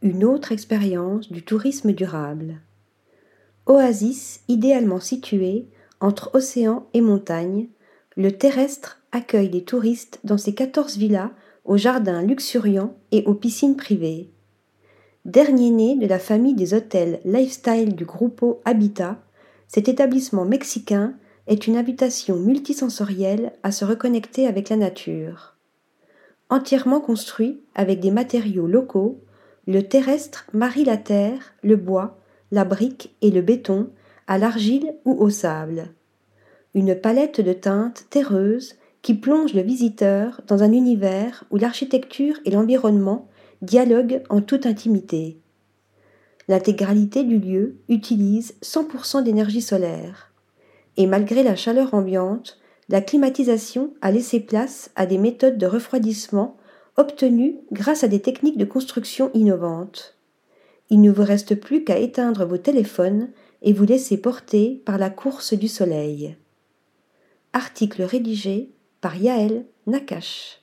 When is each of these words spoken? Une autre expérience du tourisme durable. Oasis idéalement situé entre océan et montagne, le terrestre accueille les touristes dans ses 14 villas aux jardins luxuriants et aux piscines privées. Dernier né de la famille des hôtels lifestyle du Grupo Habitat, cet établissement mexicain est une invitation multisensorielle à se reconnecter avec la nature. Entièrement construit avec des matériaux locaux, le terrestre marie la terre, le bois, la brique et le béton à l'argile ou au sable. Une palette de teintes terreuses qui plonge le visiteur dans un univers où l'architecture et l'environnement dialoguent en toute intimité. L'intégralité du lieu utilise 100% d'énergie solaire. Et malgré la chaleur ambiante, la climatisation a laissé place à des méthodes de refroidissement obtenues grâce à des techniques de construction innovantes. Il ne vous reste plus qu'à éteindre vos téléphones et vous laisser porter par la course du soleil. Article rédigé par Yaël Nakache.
Une 0.00 0.24
autre 0.24 0.52
expérience 0.52 1.32
du 1.32 1.42
tourisme 1.42 1.92
durable. 1.92 2.60
Oasis 3.66 4.42
idéalement 4.46 5.00
situé 5.00 5.66
entre 5.98 6.30
océan 6.34 6.86
et 6.94 7.00
montagne, 7.00 7.66
le 8.16 8.30
terrestre 8.30 9.00
accueille 9.10 9.48
les 9.48 9.64
touristes 9.64 10.20
dans 10.22 10.38
ses 10.38 10.54
14 10.54 10.96
villas 10.98 11.30
aux 11.64 11.76
jardins 11.76 12.22
luxuriants 12.22 12.94
et 13.10 13.24
aux 13.24 13.34
piscines 13.34 13.76
privées. 13.76 14.30
Dernier 15.24 15.70
né 15.70 15.96
de 15.96 16.06
la 16.06 16.20
famille 16.20 16.54
des 16.54 16.74
hôtels 16.74 17.18
lifestyle 17.24 17.96
du 17.96 18.04
Grupo 18.04 18.60
Habitat, 18.64 19.20
cet 19.66 19.88
établissement 19.88 20.44
mexicain 20.44 21.14
est 21.48 21.66
une 21.66 21.76
invitation 21.76 22.36
multisensorielle 22.36 23.52
à 23.64 23.72
se 23.72 23.84
reconnecter 23.84 24.46
avec 24.46 24.68
la 24.68 24.76
nature. 24.76 25.56
Entièrement 26.50 27.00
construit 27.00 27.60
avec 27.74 27.98
des 27.98 28.12
matériaux 28.12 28.68
locaux, 28.68 29.24
le 29.68 29.82
terrestre 29.82 30.46
marie 30.54 30.86
la 30.86 30.96
terre, 30.96 31.52
le 31.62 31.76
bois, 31.76 32.18
la 32.50 32.64
brique 32.64 33.14
et 33.20 33.30
le 33.30 33.42
béton 33.42 33.90
à 34.26 34.38
l'argile 34.38 34.94
ou 35.04 35.12
au 35.12 35.28
sable. 35.28 35.90
Une 36.74 36.94
palette 36.94 37.42
de 37.42 37.52
teintes 37.52 38.06
terreuses 38.08 38.76
qui 39.02 39.12
plonge 39.12 39.52
le 39.52 39.60
visiteur 39.60 40.40
dans 40.46 40.62
un 40.62 40.72
univers 40.72 41.44
où 41.50 41.58
l'architecture 41.58 42.36
et 42.46 42.50
l'environnement 42.50 43.28
dialoguent 43.60 44.22
en 44.30 44.40
toute 44.40 44.64
intimité. 44.64 45.38
L'intégralité 46.48 47.22
du 47.22 47.38
lieu 47.38 47.76
utilise 47.90 48.54
100% 48.62 49.22
d'énergie 49.22 49.60
solaire. 49.60 50.32
Et 50.96 51.06
malgré 51.06 51.42
la 51.42 51.56
chaleur 51.56 51.92
ambiante, 51.92 52.58
la 52.88 53.02
climatisation 53.02 53.92
a 54.00 54.12
laissé 54.12 54.40
place 54.40 54.90
à 54.96 55.04
des 55.04 55.18
méthodes 55.18 55.58
de 55.58 55.66
refroidissement 55.66 56.56
obtenues 56.98 57.56
grâce 57.72 58.04
à 58.04 58.08
des 58.08 58.20
techniques 58.20 58.58
de 58.58 58.64
construction 58.64 59.30
innovantes. 59.32 60.18
Il 60.90 61.00
ne 61.00 61.10
vous 61.10 61.24
reste 61.24 61.54
plus 61.54 61.84
qu'à 61.84 61.98
éteindre 61.98 62.44
vos 62.44 62.58
téléphones 62.58 63.30
et 63.62 63.72
vous 63.72 63.84
laisser 63.84 64.18
porter 64.18 64.82
par 64.84 64.98
la 64.98 65.10
course 65.10 65.54
du 65.54 65.68
soleil. 65.68 66.36
Article 67.52 68.02
rédigé 68.02 68.72
par 69.00 69.16
Yaël 69.16 69.64
Nakache. 69.86 70.57